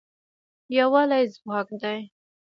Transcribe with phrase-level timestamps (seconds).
[0.77, 1.99] یووالی ځواک دی